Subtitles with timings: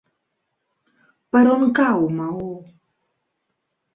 [1.35, 2.47] Per on cau Maó?